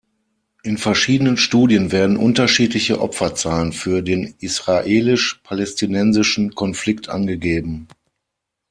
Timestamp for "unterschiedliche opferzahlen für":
2.17-4.01